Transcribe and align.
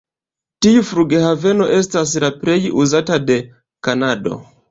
Tiu 0.65 0.79
flughaveno 0.91 1.67
estas 1.75 2.15
la 2.25 2.31
plej 2.39 2.57
uzata 2.85 3.19
de 3.29 3.39
Kanado. 3.89 4.43